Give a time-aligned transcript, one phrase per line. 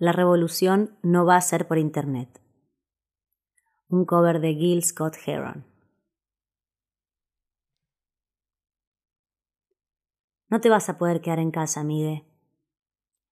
[0.00, 2.40] La revolución no va a ser por Internet.
[3.88, 5.66] Un cover de Gil Scott Heron.
[10.48, 12.24] No te vas a poder quedar en casa, amigue.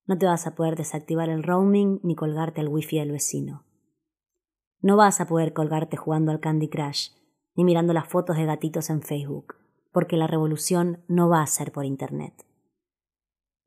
[0.06, 3.64] No te vas a poder desactivar el roaming ni colgarte al wifi del vecino.
[4.80, 7.10] No vas a poder colgarte jugando al Candy Crush
[7.54, 9.54] ni mirando las fotos de gatitos en Facebook,
[9.92, 12.44] porque la revolución no va a ser por Internet.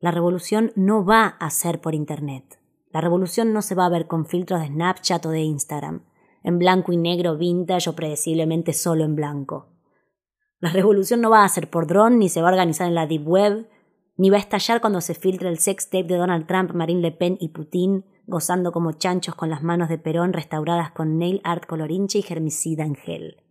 [0.02, 2.59] La revolución no va a ser por Internet.
[2.92, 6.02] La revolución no se va a ver con filtros de Snapchat o de Instagram,
[6.44, 9.68] en blanco y negro, vintage o predeciblemente solo en blanco.
[10.60, 13.08] La revolución no va a ser por dron, ni se va a organizar en la
[13.08, 13.70] Deep Web,
[14.18, 17.12] ni va a estallar cuando se filtre el sex tape de Donald Trump, Marine Le
[17.12, 21.66] Pen y Putin, gozando como chanchos con las manos de Perón restauradas con nail art
[21.66, 23.44] colorinche y germicida en gel.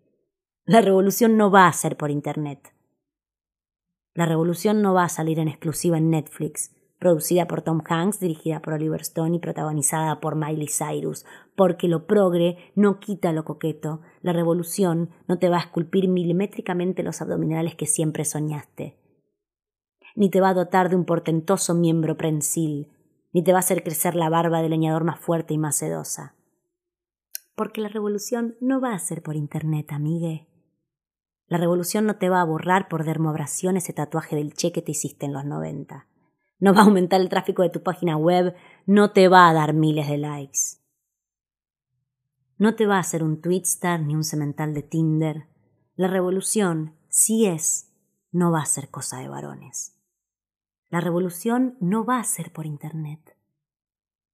[0.65, 2.75] La revolución no va a ser por Internet.
[4.15, 8.61] La revolución no va a salir en exclusiva en Netflix, producida por Tom Hanks, dirigida
[8.61, 14.01] por Oliver Stone y protagonizada por Miley Cyrus, porque lo progre no quita lo coqueto,
[14.21, 18.99] la revolución no te va a esculpir milimétricamente los abdominales que siempre soñaste,
[20.17, 22.91] ni te va a dotar de un portentoso miembro prensil,
[23.33, 26.35] ni te va a hacer crecer la barba de leñador más fuerte y más sedosa.
[27.55, 30.49] Porque la revolución no va a ser por internet, amigue.
[31.47, 34.93] La revolución no te va a borrar por dermoabrasión ese tatuaje del che que te
[34.93, 36.07] hiciste en los noventa
[36.59, 38.55] no va a aumentar el tráfico de tu página web,
[38.87, 40.79] no te va a dar miles de likes.
[42.57, 45.47] No te va a hacer un Twitstar ni un cemental de Tinder.
[45.95, 47.93] La revolución, si es,
[48.33, 49.97] no va a ser cosa de varones.
[50.91, 53.37] La revolución no va a ser por Internet.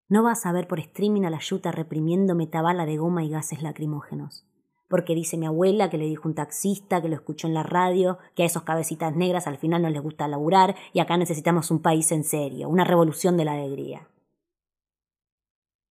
[0.08, 3.62] No vas a ver por streaming a la yuta reprimiendo metabala de goma y gases
[3.62, 4.46] lacrimógenos
[4.94, 8.18] porque dice mi abuela que le dijo un taxista, que lo escuchó en la radio,
[8.36, 11.82] que a esos cabecitas negras al final no les gusta laburar y acá necesitamos un
[11.82, 14.06] país en serio, una revolución de la alegría.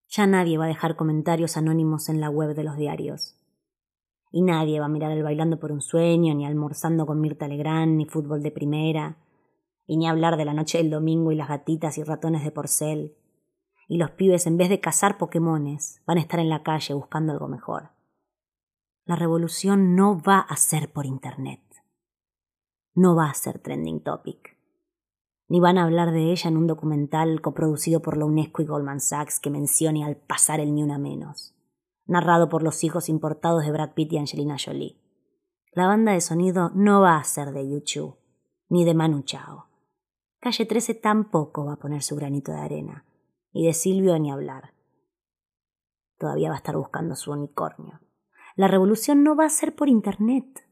[0.08, 3.36] Ya nadie va a dejar comentarios anónimos en la web de los diarios.
[4.31, 7.97] Y nadie va a mirar el bailando por un sueño, ni almorzando con Mirta Legrand,
[7.97, 9.18] ni fútbol de primera,
[9.86, 13.18] y ni hablar de la noche del domingo y las gatitas y ratones de porcel.
[13.90, 17.34] Y los pibes, en vez de cazar Pokémones, van a estar en la calle buscando
[17.34, 17.90] algo mejor.
[19.06, 21.59] La revolución no va a ser por Internet.
[22.96, 24.58] No va a ser trending topic.
[25.50, 29.02] Ni van a hablar de ella en un documental coproducido por la UNESCO y Goldman
[29.02, 31.53] Sachs que mencione al pasar el ni una menos,
[32.06, 34.97] narrado por los hijos importados de Brad Pitt y Angelina Jolie.
[35.74, 38.16] La banda de sonido no va a ser de YouTube,
[38.69, 39.66] ni de Manu Chao.
[40.40, 43.06] Calle 13 tampoco va a poner su granito de arena,
[43.52, 44.74] y de Silvio ni hablar.
[46.18, 48.00] Todavía va a estar buscando su unicornio.
[48.56, 50.68] La revolución no va a ser por Internet.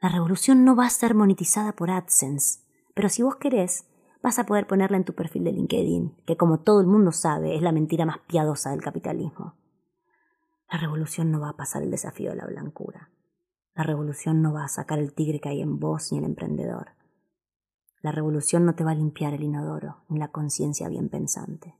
[0.00, 2.60] La revolución no va a ser monetizada por AdSense.
[2.94, 3.86] Pero si vos querés,
[4.22, 7.56] vas a poder ponerla en tu perfil de LinkedIn, que como todo el mundo sabe
[7.56, 9.54] es la mentira más piadosa del capitalismo.
[10.70, 13.10] La revolución no va a pasar el desafío de la blancura.
[13.74, 16.92] La revolución no va a sacar el tigre que hay en vos ni el emprendedor.
[18.00, 21.76] La revolución no te va a limpiar el inodoro ni la conciencia bien pensante.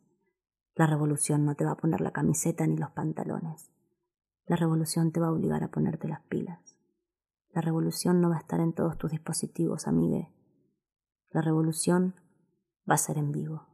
[0.75, 3.71] La revolución no te va a poner la camiseta ni los pantalones.
[4.52, 6.76] La revolución te va a obligar a ponerte las pilas.
[7.54, 10.30] La revolución no va a estar en todos tus dispositivos, amigue.
[11.30, 12.16] La revolución
[12.86, 13.71] va a ser en vivo.